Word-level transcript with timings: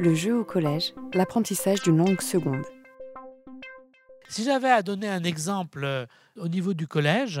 Le 0.00 0.14
jeu 0.14 0.38
au 0.38 0.44
collège, 0.44 0.94
l'apprentissage 1.12 1.82
d'une 1.82 1.96
langue 1.96 2.20
seconde. 2.20 2.62
Si 4.28 4.44
j'avais 4.44 4.70
à 4.70 4.82
donner 4.82 5.08
un 5.08 5.24
exemple 5.24 5.82
euh, 5.82 6.06
au 6.36 6.46
niveau 6.46 6.72
du 6.72 6.86
collège, 6.86 7.40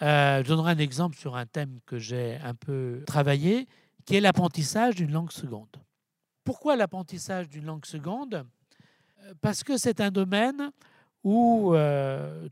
euh, 0.00 0.42
je 0.42 0.48
donnerai 0.48 0.72
un 0.72 0.78
exemple 0.78 1.18
sur 1.18 1.36
un 1.36 1.44
thème 1.44 1.78
que 1.84 1.98
j'ai 1.98 2.38
un 2.42 2.54
peu 2.54 3.02
travaillé, 3.06 3.68
qui 4.06 4.16
est 4.16 4.22
l'apprentissage 4.22 4.94
d'une 4.94 5.12
langue 5.12 5.32
seconde. 5.32 5.76
Pourquoi 6.44 6.76
l'apprentissage 6.76 7.50
d'une 7.50 7.66
langue 7.66 7.84
seconde? 7.84 8.46
Euh, 9.24 9.34
Parce 9.42 9.62
que 9.62 9.76
c'est 9.76 10.00
un 10.00 10.10
domaine 10.10 10.70
où 11.24 11.74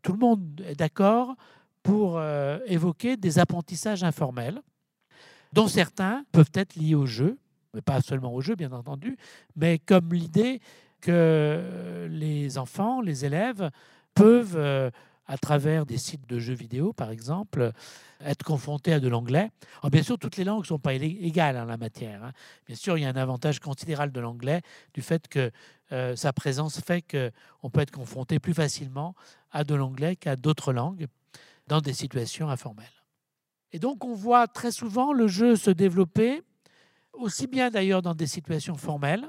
tout 0.02 0.12
le 0.12 0.18
monde 0.18 0.62
est 0.66 0.74
d'accord 0.74 1.34
pour 1.82 2.20
évoquer 2.66 3.16
des 3.16 3.38
apprentissages 3.38 4.04
informels, 4.04 4.60
dont 5.54 5.68
certains 5.68 6.26
peuvent 6.32 6.50
être 6.52 6.76
liés 6.76 6.94
au 6.94 7.06
jeu, 7.06 7.38
mais 7.74 7.82
pas 7.82 8.00
seulement 8.00 8.32
au 8.34 8.40
jeu, 8.40 8.54
bien 8.54 8.72
entendu, 8.72 9.16
mais 9.56 9.78
comme 9.78 10.12
l'idée 10.12 10.60
que 11.00 12.08
les 12.10 12.58
enfants, 12.58 13.00
les 13.00 13.24
élèves 13.24 13.70
peuvent, 14.14 14.56
euh, 14.56 14.90
à 15.26 15.36
travers 15.36 15.84
des 15.84 15.98
sites 15.98 16.26
de 16.26 16.38
jeux 16.38 16.54
vidéo, 16.54 16.92
par 16.92 17.10
exemple, 17.10 17.72
être 18.24 18.42
confrontés 18.42 18.94
à 18.94 19.00
de 19.00 19.08
l'anglais. 19.08 19.50
Bien 19.92 20.02
sûr, 20.02 20.18
toutes 20.18 20.38
les 20.38 20.44
langues 20.44 20.62
ne 20.62 20.66
sont 20.66 20.78
pas 20.78 20.94
égales 20.94 21.58
en 21.58 21.66
la 21.66 21.76
matière. 21.76 22.24
hein. 22.24 22.32
Bien 22.66 22.74
sûr, 22.76 22.96
il 22.96 23.02
y 23.02 23.04
a 23.04 23.10
un 23.10 23.16
avantage 23.16 23.60
considérable 23.60 24.12
de 24.12 24.20
l'anglais 24.20 24.62
du 24.94 25.02
fait 25.02 25.28
que 25.28 25.50
euh, 25.92 26.16
sa 26.16 26.32
présence 26.32 26.80
fait 26.80 27.02
qu'on 27.02 27.70
peut 27.70 27.80
être 27.80 27.90
confronté 27.90 28.38
plus 28.38 28.54
facilement 28.54 29.14
à 29.52 29.64
de 29.64 29.74
l'anglais 29.74 30.16
qu'à 30.16 30.34
d'autres 30.34 30.72
langues 30.72 31.06
dans 31.66 31.80
des 31.82 31.92
situations 31.92 32.48
informelles. 32.48 32.86
Et 33.72 33.78
donc, 33.78 34.04
on 34.04 34.14
voit 34.14 34.46
très 34.48 34.72
souvent 34.72 35.12
le 35.12 35.28
jeu 35.28 35.56
se 35.56 35.70
développer, 35.70 36.42
aussi 37.18 37.46
bien 37.46 37.70
d'ailleurs 37.70 38.02
dans 38.02 38.14
des 38.14 38.26
situations 38.26 38.76
formelles 38.76 39.28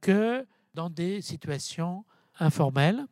que 0.00 0.46
dans 0.74 0.90
des 0.90 1.20
situations 1.22 2.04
informelles. 2.38 3.06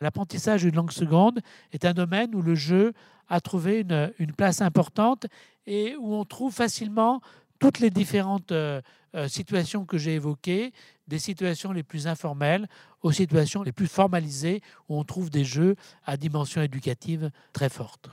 L'apprentissage 0.00 0.62
d'une 0.62 0.74
langue 0.74 0.90
seconde 0.90 1.40
est 1.72 1.84
un 1.84 1.92
domaine 1.92 2.34
où 2.34 2.42
le 2.42 2.54
jeu 2.54 2.92
a 3.28 3.40
trouvé 3.40 3.80
une, 4.18 4.32
place 4.32 4.60
importante 4.60 5.26
et 5.66 5.94
où 5.96 6.14
on 6.14 6.24
trouve 6.24 6.52
facilement 6.52 7.20
toutes 7.58 7.78
les 7.78 7.90
différentes 7.90 8.50
euh, 8.50 8.82
euh, 9.14 9.28
situations 9.28 9.84
que 9.84 9.96
j'ai 9.96 10.14
évoquées, 10.14 10.72
des 11.06 11.20
situations 11.20 11.70
les 11.70 11.84
plus 11.84 12.08
informelles 12.08 12.68
aux 13.02 13.12
situations 13.12 13.62
les 13.62 13.72
plus 13.72 13.86
formalisées, 13.86 14.60
où 14.88 14.98
on 14.98 15.04
trouve 15.04 15.30
des 15.30 15.44
jeux 15.44 15.76
à 16.04 16.16
dimension 16.16 16.62
éducative 16.62 17.30
très 17.52 17.68
forte. 17.68 18.10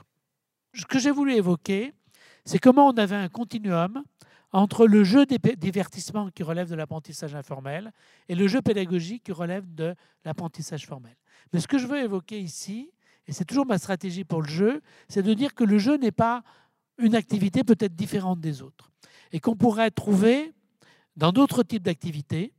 Ce 0.74 0.84
que 0.84 0.98
j'ai 0.98 1.10
voulu 1.10 1.34
évoquer, 1.34 1.92
c'est 2.44 2.58
comment 2.58 2.86
on 2.86 2.96
avait 2.96 3.16
un 3.16 3.28
continuum 3.28 4.04
entre 4.52 4.86
le 4.86 5.04
jeu 5.04 5.26
des 5.26 5.38
pé- 5.38 5.56
divertissement 5.56 6.30
qui 6.30 6.42
relève 6.42 6.68
de 6.68 6.74
l'apprentissage 6.74 7.34
informel 7.34 7.92
et 8.28 8.34
le 8.34 8.48
jeu 8.48 8.60
pédagogique 8.62 9.24
qui 9.24 9.32
relève 9.32 9.64
de 9.74 9.94
l'apprentissage 10.24 10.86
formel. 10.86 11.16
Mais 11.52 11.60
ce 11.60 11.68
que 11.68 11.78
je 11.78 11.86
veux 11.86 11.98
évoquer 12.02 12.40
ici, 12.40 12.90
et 13.26 13.32
c'est 13.32 13.44
toujours 13.44 13.66
ma 13.66 13.78
stratégie 13.78 14.24
pour 14.24 14.42
le 14.42 14.48
jeu, 14.48 14.82
c'est 15.08 15.22
de 15.22 15.34
dire 15.34 15.54
que 15.54 15.64
le 15.64 15.78
jeu 15.78 15.96
n'est 15.96 16.10
pas 16.10 16.42
une 16.98 17.14
activité 17.14 17.64
peut-être 17.64 17.94
différente 17.94 18.40
des 18.40 18.62
autres 18.62 18.90
et 19.32 19.40
qu'on 19.40 19.56
pourrait 19.56 19.90
trouver 19.90 20.52
dans 21.16 21.32
d'autres 21.32 21.62
types 21.62 21.82
d'activités, 21.82 22.52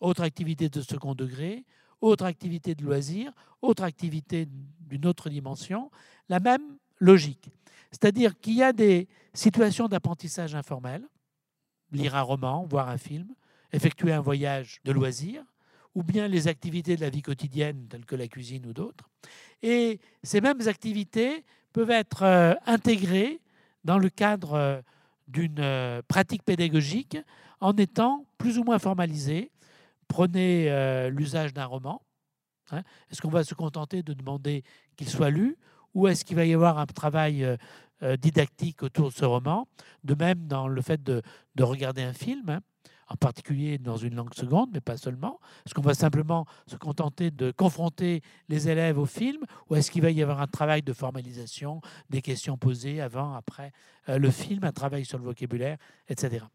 autres 0.00 0.22
activités 0.22 0.68
de 0.68 0.80
second 0.80 1.14
degré, 1.14 1.64
autres 2.00 2.24
activités 2.24 2.74
de 2.74 2.84
loisirs, 2.84 3.32
autres 3.60 3.84
activités 3.84 4.48
d'une 4.80 5.06
autre 5.06 5.28
dimension, 5.30 5.90
la 6.28 6.40
même 6.40 6.76
logique. 6.98 7.50
C'est-à-dire 7.92 8.38
qu'il 8.40 8.54
y 8.54 8.62
a 8.62 8.72
des 8.72 9.06
situations 9.34 9.86
d'apprentissage 9.86 10.54
informel, 10.54 11.06
lire 11.92 12.16
un 12.16 12.22
roman, 12.22 12.64
voir 12.64 12.88
un 12.88 12.98
film, 12.98 13.28
effectuer 13.72 14.12
un 14.12 14.20
voyage 14.20 14.80
de 14.84 14.92
loisirs, 14.92 15.44
ou 15.94 16.02
bien 16.02 16.26
les 16.26 16.48
activités 16.48 16.96
de 16.96 17.02
la 17.02 17.10
vie 17.10 17.22
quotidienne 17.22 17.86
telles 17.88 18.06
que 18.06 18.16
la 18.16 18.26
cuisine 18.26 18.66
ou 18.66 18.72
d'autres. 18.72 19.10
Et 19.62 20.00
ces 20.22 20.40
mêmes 20.40 20.66
activités 20.66 21.44
peuvent 21.72 21.90
être 21.90 22.22
euh, 22.22 22.54
intégrées 22.66 23.40
dans 23.84 23.98
le 23.98 24.08
cadre 24.08 24.54
euh, 24.54 24.80
d'une 25.28 25.60
euh, 25.60 26.02
pratique 26.08 26.44
pédagogique 26.44 27.18
en 27.60 27.76
étant 27.76 28.24
plus 28.38 28.58
ou 28.58 28.64
moins 28.64 28.78
formalisées. 28.78 29.50
Prenez 30.08 30.68
l'usage 31.10 31.54
d'un 31.54 31.64
roman. 31.64 32.02
hein. 32.70 32.82
Est-ce 33.10 33.22
qu'on 33.22 33.30
va 33.30 33.44
se 33.44 33.54
contenter 33.54 34.02
de 34.02 34.12
demander 34.12 34.62
qu'il 34.96 35.08
soit 35.08 35.30
lu 35.30 35.56
ou 35.94 36.06
est-ce 36.06 36.22
qu'il 36.24 36.36
va 36.36 36.44
y 36.44 36.52
avoir 36.52 36.78
un 36.78 36.84
travail 36.84 37.46
didactique 38.20 38.82
autour 38.82 39.10
de 39.10 39.14
ce 39.14 39.24
roman 39.24 39.68
De 40.04 40.14
même 40.14 40.46
dans 40.46 40.68
le 40.68 40.82
fait 40.82 41.02
de, 41.02 41.22
de 41.54 41.62
regarder 41.62 42.02
un 42.02 42.12
film, 42.12 42.48
hein, 42.48 42.60
en 43.12 43.16
particulier 43.16 43.78
dans 43.78 43.96
une 43.96 44.14
langue 44.14 44.34
seconde, 44.34 44.70
mais 44.72 44.80
pas 44.80 44.96
seulement. 44.96 45.38
Est-ce 45.66 45.74
qu'on 45.74 45.82
va 45.82 45.94
simplement 45.94 46.46
se 46.66 46.76
contenter 46.76 47.30
de 47.30 47.50
confronter 47.50 48.22
les 48.48 48.70
élèves 48.70 48.98
au 48.98 49.04
film 49.04 49.42
ou 49.68 49.76
est-ce 49.76 49.90
qu'il 49.90 50.02
va 50.02 50.10
y 50.10 50.22
avoir 50.22 50.40
un 50.40 50.46
travail 50.46 50.82
de 50.82 50.92
formalisation, 50.94 51.82
des 52.08 52.22
questions 52.22 52.56
posées 52.56 53.02
avant, 53.02 53.34
après 53.34 53.72
euh, 54.08 54.18
le 54.18 54.30
film, 54.30 54.64
un 54.64 54.72
travail 54.72 55.04
sur 55.04 55.18
le 55.18 55.24
vocabulaire, 55.24 55.76
etc. 56.08 56.46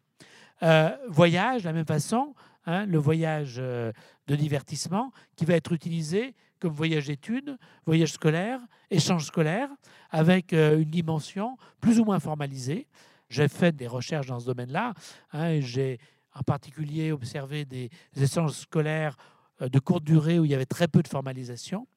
Euh, 0.64 0.90
voyage, 1.10 1.62
de 1.62 1.68
la 1.68 1.74
même 1.74 1.86
façon, 1.86 2.34
hein, 2.66 2.88
le 2.88 2.98
voyage 2.98 3.58
euh, 3.60 3.92
de 4.26 4.36
divertissement 4.36 5.12
qui 5.36 5.46
va 5.46 5.54
être 5.54 5.72
utilisé 5.72 6.34
comme 6.60 6.74
voyage 6.74 7.08
d'études, 7.08 7.58
voyage 7.86 8.14
scolaire, 8.14 8.60
échange 8.90 9.26
scolaire, 9.26 9.70
avec 10.10 10.54
euh, 10.54 10.80
une 10.80 10.90
dimension 10.90 11.58
plus 11.82 12.00
ou 12.00 12.06
moins 12.06 12.20
formalisée. 12.20 12.88
J'ai 13.30 13.48
fait 13.48 13.76
des 13.76 13.88
recherches 13.88 14.28
dans 14.28 14.40
ce 14.40 14.46
domaine-là. 14.46 14.94
hein, 15.34 15.60
J'ai 15.60 16.00
en 16.34 16.44
particulier 16.44 17.12
observé 17.12 17.66
des 17.66 17.90
échanges 18.16 18.52
scolaires 18.52 19.18
euh, 19.62 19.70
de 19.70 19.80
courte 19.80 20.04
durée 20.04 20.40
où 20.40 20.46
il 20.46 20.52
y 20.52 20.56
avait 20.56 20.66
très 20.66 20.88
peu 20.88 21.02
de 21.02 21.08
formalisation, 21.08 21.88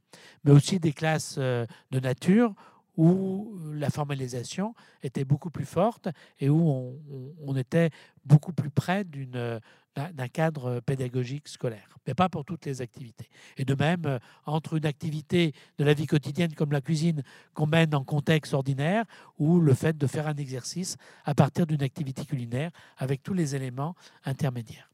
mais 0.45 0.53
aussi 0.53 0.81
des 0.81 0.93
classes 0.93 1.37
euh, 1.39 1.67
de 1.91 2.01
nature 2.01 2.55
où 2.97 3.57
la 3.73 3.89
formalisation 3.89 4.75
était 5.03 5.25
beaucoup 5.25 5.51
plus 5.51 5.65
forte 5.65 6.09
et 6.39 6.51
où 6.51 6.99
on, 7.47 7.57
était 7.57 7.91
beaucoup 8.27 8.53
plus 8.53 8.69
près 8.69 9.05
d'un 9.05 10.29
cadre 10.29 10.81
pédagogique 10.81 11.49
scolaire, 11.49 11.97
mais 12.07 12.15
pas 12.15 12.29
pour 12.29 12.45
toutes 12.45 12.67
les 12.67 12.81
activités. 12.81 13.29
Et 13.57 13.65
de 13.65 13.75
même, 13.75 14.07
euh, 14.07 14.19
entre 14.47 14.77
une 14.77 14.87
activité 14.87 15.53
de 15.79 15.85
la 15.85 15.95
vie 15.95 16.07
quotidienne 16.07 16.55
comme 16.55 16.73
la 16.73 16.81
cuisine 16.81 17.23
qu'on 17.55 17.67
mène 17.67 17.95
en 17.95 18.05
contexte 18.05 18.55
ordinaire 18.55 19.05
ou 19.39 19.61
le 19.61 19.75
fait 19.75 19.97
de 19.97 20.07
faire 20.07 20.27
un 20.27 20.37
exercice 20.37 20.97
à 21.25 21.35
partir 21.35 21.67
d'une 21.67 21.83
activité 21.83 22.25
culinaire 22.25 22.71
avec 22.97 23.23
tous 23.23 23.35
les 23.35 23.55
éléments 23.55 23.95
intermédiaires. 24.25 24.89